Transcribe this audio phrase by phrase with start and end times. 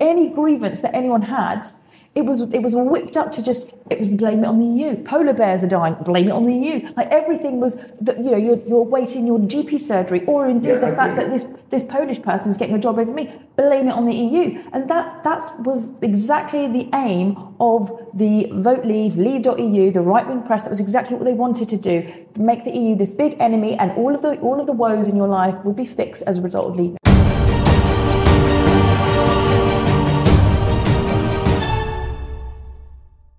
[0.00, 1.66] any grievance that anyone had,
[2.12, 4.96] it was it was whipped up to just it was blame it on the EU.
[5.04, 6.92] Polar bears are dying, blame it on the EU.
[6.96, 10.78] Like everything was that you know you're, you're waiting your GP surgery, or indeed Yeah,
[10.78, 11.24] the I fact agree.
[11.24, 14.14] that this this Polish person is getting a job over me, blame it on the
[14.14, 14.60] EU.
[14.72, 20.42] And that that was exactly the aim of the Vote Leave, Leave.eu, the right wing
[20.42, 20.64] press.
[20.64, 21.96] That was exactly what they wanted to do:
[22.40, 25.14] make the EU this big enemy, and all of the all of the woes in
[25.16, 26.99] your life would be fixed as a result of leaving.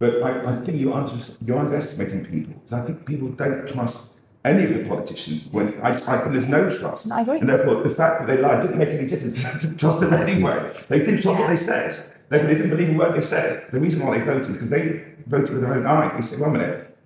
[0.02, 2.60] But I, I think you are just you're underestimating people.
[2.72, 6.76] I think people don't trust any of the politicians when I, I think there's no
[6.76, 7.12] trust.
[7.12, 7.40] I agree.
[7.40, 10.00] And therefore the fact that they lied didn't make any difference because I didn't trust
[10.02, 10.74] them anyway.
[10.88, 11.92] They didn't trust what they said.
[12.30, 13.72] They, they didn't believe a word they said.
[13.72, 16.14] The reason why they voted is because they voted with their own eyes.
[16.16, 16.98] They said, wait a minute,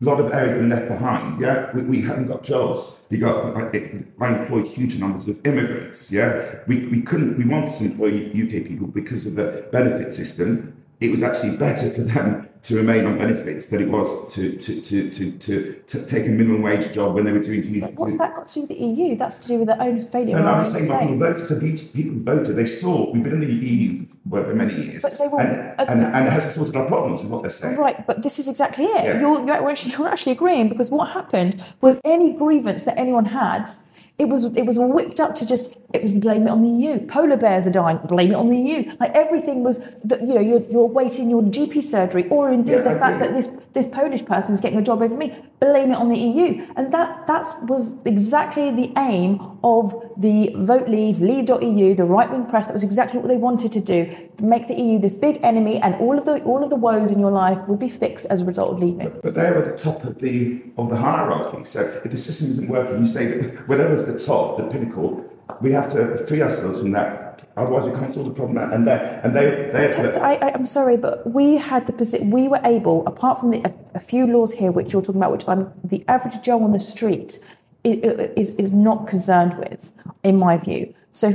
[0.00, 1.38] a lot of areas have been left behind.
[1.38, 3.06] Yeah, we, we haven't got jobs.
[3.10, 6.10] We got I, I employ huge numbers of immigrants.
[6.10, 7.36] Yeah, we, we couldn't.
[7.36, 10.79] We wanted to employ UK people because of the benefit system.
[11.00, 14.80] It was actually better for them to remain on benefits than it was to to
[14.82, 17.94] to to, to, to take a minimum wage job when they were doing community.
[17.96, 19.16] What's that got to do with the EU?
[19.16, 20.36] That's to do with their own failure.
[20.36, 21.42] And of our I'm just saying, people voted.
[21.42, 22.56] So people voted.
[22.56, 26.02] They saw we've been in the EU for many years, But they will- and, and,
[26.02, 27.24] and it hasn't sorted our problems.
[27.24, 27.78] Is what they're saying.
[27.78, 29.04] Right, but this is exactly it.
[29.04, 29.20] Yeah.
[29.20, 33.70] You're, you're, actually, you're actually agreeing because what happened was any grievance that anyone had,
[34.18, 37.06] it was it was whipped up to just it was blame it on the EU.
[37.06, 38.92] Polar bears are dying, blame it on the EU.
[39.00, 42.82] Like everything was that you know you're, you're waiting your GP surgery, or indeed Yeah,
[42.82, 43.26] the I fact agree.
[43.28, 46.18] that this this Polish person is getting a job over me, blame it on the
[46.18, 46.66] EU.
[46.76, 52.46] And that that was exactly the aim of the Vote Leave, Leave.eu, the right wing
[52.46, 52.66] press.
[52.66, 55.94] That was exactly what they wanted to do: make the EU this big enemy, and
[55.96, 58.44] all of the all of the woes in your life would be fixed as a
[58.44, 59.12] result of leaving.
[59.22, 61.64] But they're at the top of the of the hierarchy.
[61.64, 65.24] So if the system isn't working, you say that whatever's the top, the pinnacle,
[65.60, 67.48] we have to free ourselves from that.
[67.56, 68.58] Otherwise, we can't solve the problem.
[68.58, 72.30] And they and they they Tess, I, I, I'm sorry, but we had the position.
[72.30, 75.32] we were able, apart from the, a, a few laws here which you're talking about,
[75.32, 77.38] which I'm the average Joe on the street
[77.84, 79.90] is is not concerned with,
[80.22, 80.94] in my view.
[81.12, 81.32] So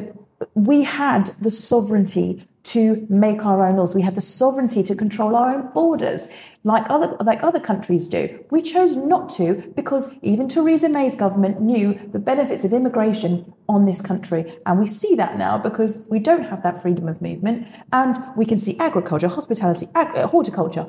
[0.54, 3.94] we had the sovereignty to make our own laws.
[3.94, 8.44] We had the sovereignty to control our own borders, like other like other countries do.
[8.50, 13.86] We chose not to because even Theresa May's government knew the benefits of immigration on
[13.86, 17.68] this country, and we see that now because we don't have that freedom of movement,
[17.94, 20.88] and we can see agriculture, hospitality, ag- uh, horticulture,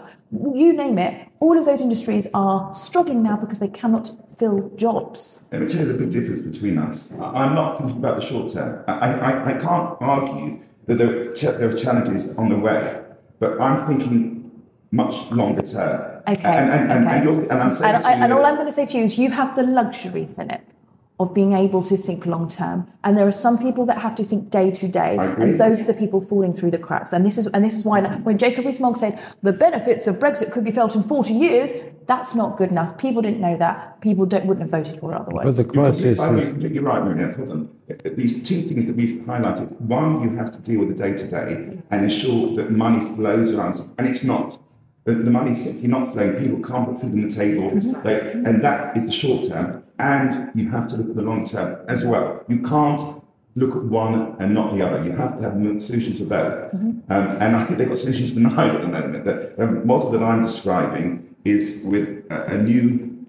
[0.55, 1.29] you name it.
[1.41, 5.49] All of those industries are struggling now because they cannot fill jobs.
[5.53, 7.19] Let me tell you the big difference between us.
[7.21, 8.85] I'm not thinking about the short term.
[8.87, 13.03] I, I, I can't argue that there are, there are challenges on the way,
[13.39, 16.23] but I'm thinking much longer term.
[16.29, 16.43] Okay.
[16.45, 17.17] And, and, and, okay.
[17.17, 19.05] and, you're, and I'm saying and, you and all I'm going to say to you
[19.05, 20.63] is you have the luxury, Phillip,
[21.19, 22.87] of being able to think long term.
[23.03, 25.91] And there are some people that have to think day to day, and those are
[25.91, 27.13] the people falling through the cracks.
[27.13, 30.53] And this is and this is why when Jacob Rees-Mogg said the benefits of Brexit
[30.53, 32.99] could be felt in 40 years, that's not good enough.
[32.99, 34.01] People didn't know that.
[34.03, 35.45] People don't, wouldn't have voted for it otherwise.
[35.45, 37.35] But the You're crisis completely, I mean, is you're right, Miriam.
[37.35, 37.71] Hold on.
[38.15, 39.73] These two things that we've highlighted.
[39.81, 43.57] One, you have to deal with the day to day and ensure that money flows
[43.57, 44.59] around, and it's not.
[45.05, 46.35] The the money's simply not flowing.
[46.37, 47.71] People can't put food on the table,
[48.03, 49.83] They- and that is the short term.
[49.99, 52.45] And you have to look at the long term as well.
[52.49, 53.01] You can't
[53.55, 55.03] look at one and not the other.
[55.03, 56.75] You have to have solutions for both.
[56.75, 59.25] Um, and I think they've got solutions for neither at the moment.
[59.25, 63.27] The, the model that I'm describing is with a, a new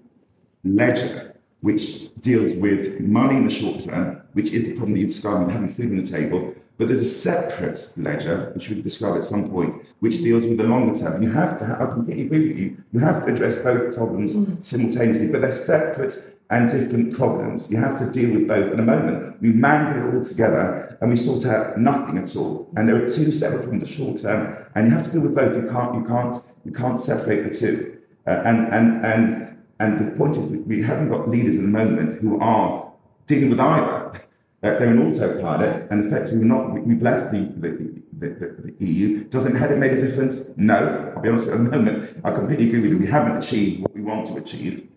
[0.64, 5.06] ledger which deals with money in the short term, which is the problem that you
[5.06, 6.54] described with having food on the table.
[6.76, 10.64] But there's a separate ledger, which we describe at some point, which deals with the
[10.64, 11.20] longer term.
[11.20, 14.64] You have to, have, I completely agree with you, you have to address both problems
[14.64, 17.70] simultaneously, but they're separate and different problems.
[17.70, 18.70] You have to deal with both.
[18.70, 22.70] At the moment, we mangle it all together and we sort out nothing at all.
[22.76, 25.34] And there are two separate problems, the short term, and you have to deal with
[25.34, 25.54] both.
[25.62, 27.98] You can't, you can't, you can't separate the two.
[28.26, 32.20] Uh, and, and, and and the point is, we, haven't got leaders at the moment
[32.20, 32.92] who are
[33.26, 34.12] dealing with either.
[34.60, 38.84] They're an autopilot, and effectively, we're not, we- we've left the, the, the, the, the
[38.84, 39.22] EU.
[39.24, 40.50] Doesn't had it made a difference?
[40.56, 41.12] No.
[41.14, 42.98] I'll be honest, at the moment, I completely agree with you.
[42.98, 44.88] We haven't achieved what we want to achieve.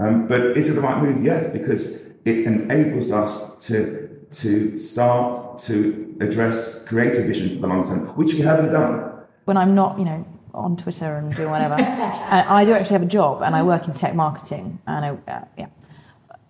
[0.00, 1.22] Um, but is it the right move?
[1.22, 7.82] Yes, because it enables us to, to start to address creative vision for the long
[7.86, 9.12] term, which we haven't done.
[9.44, 10.24] when I'm not, you know,
[10.54, 13.86] on Twitter and doing whatever, uh, I do actually have a job and I work
[13.88, 15.66] in tech marketing and I, uh, yeah.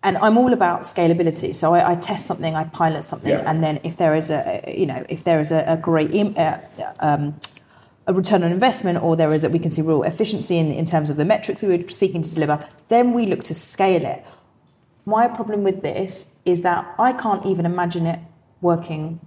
[0.02, 1.54] And I'm all about scalability.
[1.54, 3.50] So I, I test something, I pilot something, Yeah.
[3.50, 6.14] and then if there is a, a- you know, if there is a, a great
[6.14, 6.56] Im- uh,
[7.00, 7.34] um,
[8.10, 10.84] a return on investment, or there is a, we can see real efficiency in, in
[10.84, 14.04] terms of the metrics that we were seeking to deliver, then we look to scale
[14.04, 14.26] it.
[15.06, 18.18] My problem with this is that I can't even imagine it
[18.60, 19.20] working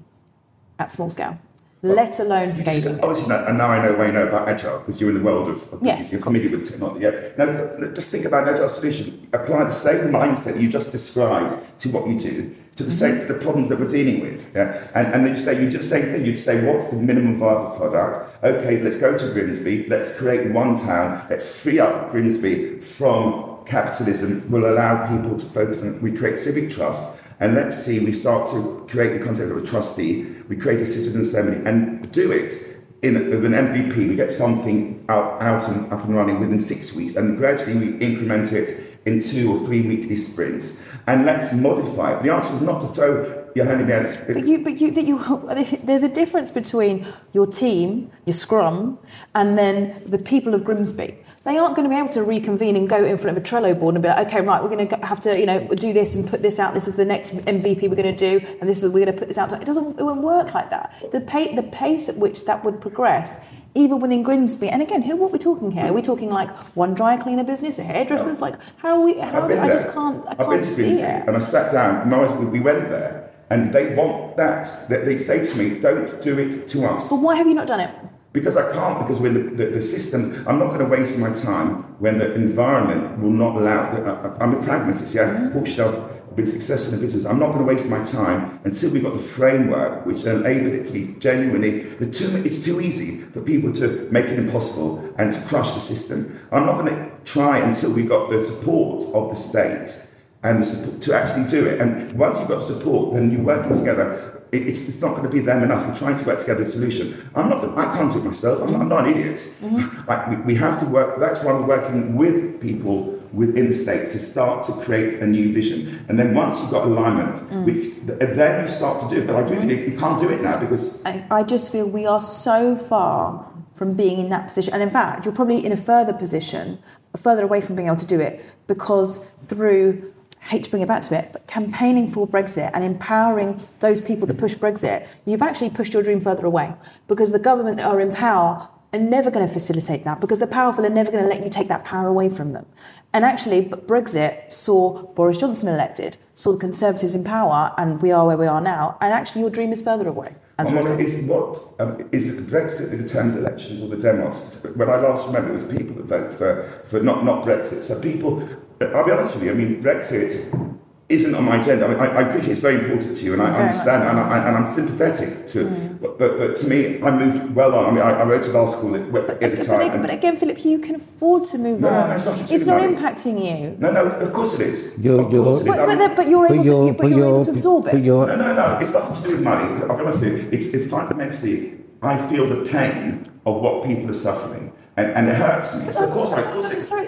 [0.78, 1.40] at small scale.
[1.84, 3.00] Let alone scaling.
[3.02, 5.24] Obviously, now, and now I know why you know about agile because you're in the
[5.24, 6.14] world of, of Yes, business.
[6.14, 7.04] You're familiar with technology.
[7.04, 7.30] Yeah.
[7.38, 9.28] Now, just think about an agile solution.
[9.34, 13.34] Apply the same mindset you just described to what you do, to the same to
[13.34, 14.50] the problems that we're dealing with.
[14.56, 14.82] Yeah.
[14.96, 16.26] And, and then you say you do the same thing.
[16.26, 18.44] You'd say, what's the minimum viable product?
[18.46, 19.88] Okay, let's go to Grimsby.
[19.88, 21.28] Let's create one town.
[21.30, 24.50] Let's free up Grimsby from capitalism.
[24.50, 26.02] Will allow people to focus on.
[26.02, 27.23] We create civic trust.
[27.44, 30.86] And let's see, we start to create the concept of a trustee, we create a
[30.86, 32.54] citizen assembly and do it
[33.02, 33.98] in with an MVP.
[33.98, 37.98] We get something out, out and up and running within six weeks, and gradually we
[37.98, 40.90] increment it in two or three weekly sprints.
[41.06, 42.24] And let's modify it.
[42.24, 44.26] The answer is not to throw your hand in the air.
[44.28, 49.00] But you, but you, that you, there's a difference between your team, your scrum,
[49.36, 51.18] and then the people of Grimsby.
[51.44, 53.78] They aren't going to be able to reconvene and go in front of a Trello
[53.78, 56.16] board and be like, okay, right, we're going to have to, you know, do this
[56.16, 56.74] and put this out.
[56.74, 59.20] This is the next MVP we're going to do, and this is we're going to
[59.20, 59.52] put this out.
[59.52, 60.94] It doesn't, it won't work like that.
[61.12, 64.70] The pace, the pace at which that would progress, even within Grimsby.
[64.70, 65.16] And again, who?
[65.18, 65.86] What are we talking here?
[65.86, 68.42] Are we talking like one dry cleaner business, a hairdressers?
[68.42, 69.20] Like how are we?
[69.20, 70.24] How, I just can't.
[70.28, 71.28] I I've can't to see it.
[71.28, 72.02] and I sat down.
[72.04, 74.90] And I was, we went there, and they want that.
[74.90, 77.68] They, they say to me, "Don't do it to us." But why have you not
[77.68, 77.92] done it?
[78.32, 81.32] Because I can't, because when the, the, the system, I'm not going to waste my
[81.32, 83.92] time when the environment will not allow.
[83.92, 85.26] I, I'm a pragmatist, yeah.
[85.26, 85.54] Mm-hmm.
[85.54, 87.26] Fortunately, I've been successful in business.
[87.26, 90.86] I'm not going to waste my time until we've got the framework which enabled it
[90.88, 91.82] to be genuinely.
[91.82, 95.80] The too, it's too easy for people to make it impossible and to crush the
[95.80, 96.40] system.
[96.52, 100.08] I'm not going to try until we've got the support of the state
[100.44, 101.80] and the support to actually do it.
[101.80, 104.30] And once you've got support, then you're working together.
[104.52, 105.84] It- It's, it's not going to be them and us.
[105.88, 107.30] We're trying to work together a solution.
[107.36, 107.62] I'm not.
[107.62, 108.62] gonna- I can't do it myself.
[108.62, 109.36] I'm, I'm not an idiot.
[109.38, 110.08] Mm-hmm.
[110.08, 111.20] Like we, we have to work.
[111.20, 115.52] That's why we're working with people within the state to start to create a new
[115.52, 116.06] vision.
[116.08, 117.66] And then once you've got alignment, mm.
[117.66, 119.28] which then you start to do it.
[119.28, 119.92] But I really mm.
[119.92, 123.96] you can't do it now because I, I just feel we are so far from
[123.96, 124.74] being in that position.
[124.74, 126.78] And in fact, you're probably in a further position,
[127.18, 130.14] further away from being able to do it, because through,
[130.44, 134.00] I hate to bring it back to it, but campaigning for Brexit and empowering those
[134.00, 136.74] people that push Brexit, you've actually pushed your dream further away.
[137.08, 140.48] Because the government that are in power are never going to facilitate that, because the
[140.48, 142.66] powerful are never going to let you take that power away from them.
[143.14, 148.26] And actually, Brexit saw Boris Johnson elected, saw the Conservatives in power, and we are
[148.26, 148.98] where we are now.
[149.02, 150.36] And actually, your dream is further away.
[150.60, 150.90] As result.
[150.90, 154.64] wondering, is what um, is it Brexit that determines elections or the demos?
[154.76, 157.82] When I last remember, it was people that vote for for not not Brexit.
[157.82, 158.48] So people,
[158.80, 159.52] I'll be honest with you.
[159.52, 160.78] I mean, Brexit
[161.14, 161.86] isn't on my agenda.
[161.86, 164.08] I, mean, I, I appreciate it's very important to you, and I Very understand, so.
[164.10, 165.68] and, I, and I'm sympathetic to it.
[165.68, 166.02] Mm.
[166.02, 167.86] But, but but to me, I moved well on.
[167.86, 170.02] I mean, I, I wrote an article at, at But, the time.
[170.02, 172.10] but and- again, Phillip, you can afford to move No, on.
[172.10, 173.76] no, it's nothing to do it's not impacting you.
[173.80, 174.98] no, no, of course it is.
[175.00, 175.76] You're- of course it is.
[175.76, 177.84] But, but, but you're able, But to, your, but but you're able your, to absorb
[177.86, 178.04] but it.
[178.04, 178.78] your, No, no, no.
[178.82, 179.82] It's nothing to do with money.
[179.84, 180.50] I'll be honest with you.
[180.52, 185.36] It's, it's fundamentally, I feel the pain of what people are suffering, and, and it
[185.36, 185.92] hurts me.
[185.92, 187.08] So of course, of course, I'm sorry,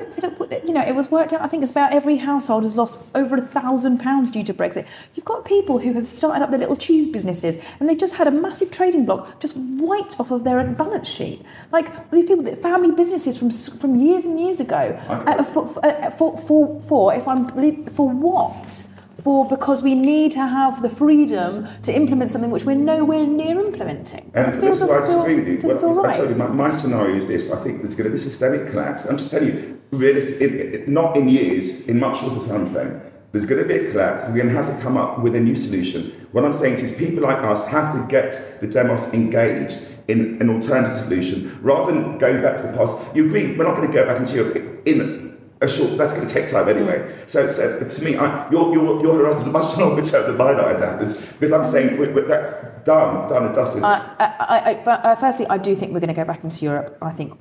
[0.66, 1.42] you know, it was worked out.
[1.42, 4.88] I think it's about every household has lost over a thousand pounds due to Brexit.
[5.14, 8.28] You've got people who have started up their little cheese businesses and they've just had
[8.28, 11.44] a massive trading block just wiped off of their balance sheet.
[11.72, 15.00] Like these people, that family businesses from from years and years ago.
[15.08, 17.48] Uh, for, for, uh, for, for, for, if I'm
[17.90, 18.88] for what?
[19.26, 23.60] For because we need to have the freedom to implement something which we're nowhere near
[23.60, 24.32] implementing.
[24.36, 25.68] And It this is why I disagree with you.
[25.68, 26.16] Well, feel I right.
[26.16, 27.52] tell you, my, my scenario is this.
[27.52, 29.06] I think there's going to be a systemic collapse.
[29.06, 33.02] I'm just telling you, realistic, not in years, in much shorter time frame.
[33.32, 34.28] There's going to be a collapse.
[34.28, 36.04] We're going to have to come up with a new solution.
[36.32, 40.52] What I'm saying is people like us have to get the demos engaged in an
[40.52, 43.16] alternative solution rather than going back to the past.
[43.16, 46.28] You agree, we're not going to go back into Europe in a short, that's going
[46.28, 47.16] to take time anyway.
[47.28, 50.60] So, so to me, I, your, your, your horizon is much longer term than mine
[50.76, 53.84] is, Alice, because I'm saying we- we- that's done, done and dusted.
[53.84, 56.66] Uh, I, I, I, uh, firstly, I do think we're going to go back into
[56.66, 56.98] Europe.
[57.02, 57.40] I think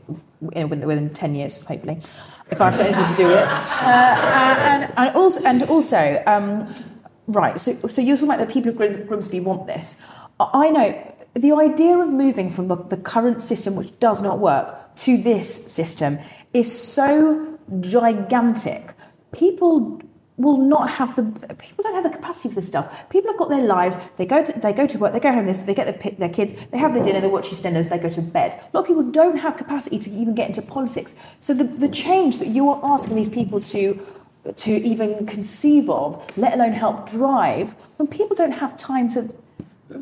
[0.52, 1.99] in, within, within ten years, hopefully,
[2.50, 3.49] if I've got anything to do with it.
[3.85, 6.73] Uh, uh, and, and also, and also, um,
[7.26, 7.59] right.
[7.59, 10.09] So, so you're talking about the people of Grims- Grimsby want this.
[10.38, 14.38] I I know the idea of moving from the, the current system, which does not
[14.38, 16.18] work, to this system
[16.52, 18.94] is so gigantic.
[19.33, 20.00] People
[20.37, 21.23] will not have the
[21.56, 23.09] people don't have the capacity for this stuff.
[23.09, 23.99] People have got their lives.
[24.16, 25.12] They go to, they go to work.
[25.12, 25.47] They go home.
[25.47, 26.54] They get their, their kids.
[26.71, 27.21] They have their dinner.
[27.21, 27.88] They watch EastEnders.
[27.88, 28.54] They go to bed.
[28.54, 31.14] A lot of people don't have capacity to even get into politics.
[31.40, 34.04] So the, the change that you are asking these people to
[34.56, 39.35] to even conceive of, let alone help drive, when people don't have time to.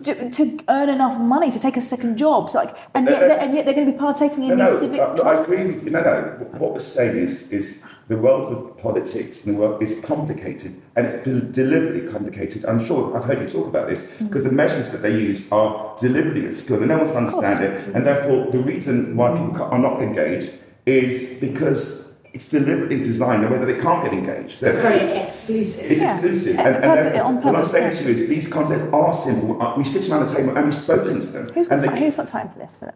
[0.05, 3.29] To, to earn enough money to take a second job, so like, and No, yet,
[3.29, 3.35] no.
[3.35, 5.59] and yet they're going to be partaking in No, no, these civic no, I agree.
[5.59, 6.47] With, no, no.
[6.59, 11.07] What we're saying is, is the world of politics and the world is complicated and
[11.07, 12.65] it's deliberately complicated.
[12.65, 14.29] I'm sure I've heard you talk about this mm.
[14.29, 16.85] because the measures that they use are deliberately obscure.
[16.85, 20.53] No one can understand it, and therefore the reason why people are not engaged
[20.87, 24.61] is because it's deliberately designed in a way that they can't get engaged.
[24.61, 25.91] They're very exclusive.
[25.91, 26.13] It's yeah.
[26.13, 26.59] exclusive.
[26.59, 29.61] And, and, and what I'm saying to you is these concepts are simple.
[29.61, 31.55] Uh, we sit around the table and we've spoken to them.
[31.55, 32.95] Who's got, time, who's got time for this, Phillip?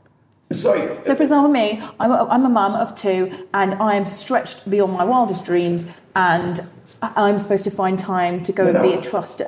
[0.53, 0.81] Sorry.
[1.05, 4.71] So, for example, me, I'm a, I'm a mum of two, and I am stretched
[4.71, 6.61] beyond my wildest dreams, and
[7.03, 8.83] I'm supposed to find time to go no, and no.
[8.83, 9.41] be a trust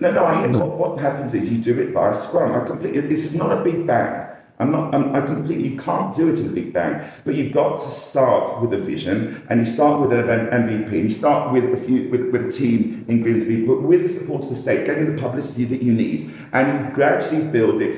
[0.00, 2.52] No, no, I hear what, what happens is you do it via Scrum.
[2.52, 4.28] I completely, this is not a big bang.
[4.58, 7.52] I'm not, I'm, I completely, you can't do it in a big bang, but you've
[7.52, 11.52] got to start with a vision and you start with an MVP and you start
[11.52, 14.54] with a few, with, with a team in Grimsby, but with the support of the
[14.54, 17.96] state, getting the publicity that you need, and you gradually build it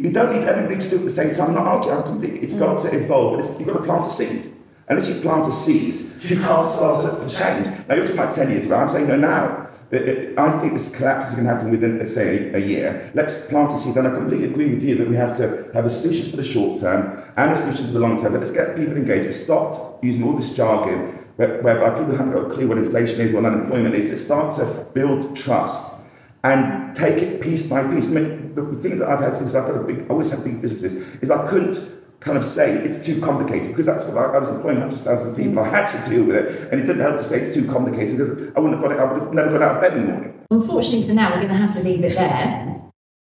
[0.00, 1.50] you, don't need everybody to do it at the same time.
[1.50, 4.10] I'm not arguing, I'm completely, it's got to evolve, but you've got to plant a
[4.10, 4.52] seed.
[4.88, 7.66] Unless you plant a seed, you can't start a change.
[7.88, 9.68] Now, you're talking about 10 years ago, I'm saying no now.
[9.92, 13.10] I think this collapse is going to happen within, say, a, a, year.
[13.14, 15.84] Let's plant a seed, and I completely agree with you that we have to have
[15.84, 18.32] a solution for the short term and a solution for the long term.
[18.32, 19.26] But let's get people engaged.
[19.26, 23.32] Let's stop using all this jargon whereby people haven't got a clue what inflation is,
[23.32, 24.08] what unemployment is.
[24.08, 26.06] Let's start to build trust
[26.44, 28.10] and take it piece by piece.
[28.16, 30.42] I mean, the thing that I've had since I've got a big, I always have
[30.42, 31.76] big businesses, is I couldn't
[32.22, 35.08] kind of say it's too complicated because that's what I, I was employing hundreds of
[35.08, 35.58] thousands of people.
[35.60, 38.16] I had to deal with it, and it didn't help to say it's too complicated
[38.16, 38.98] because I wouldn't have got it.
[38.98, 40.44] I would have never got out of bed in the morning.
[40.50, 42.82] Unfortunately, for now, we're going to have to leave it there.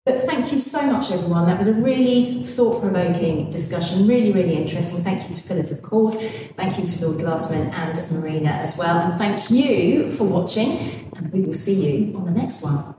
[0.03, 1.45] But thank you so much, everyone.
[1.45, 5.03] That was a really thought provoking discussion, really, really interesting.
[5.03, 6.47] Thank you to Phillip, of course.
[6.53, 8.97] Thank you to Bill Glasman and Marina as well.
[8.97, 11.11] And thank you for watching.
[11.17, 12.95] And we will see you on the next one.